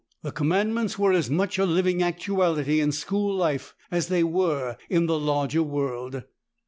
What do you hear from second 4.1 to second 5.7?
were in the larger